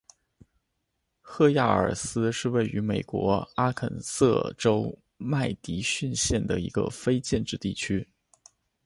[1.21, 8.09] 赫亚尔思是位于美国阿肯色州麦迪逊县的一个非建制地区。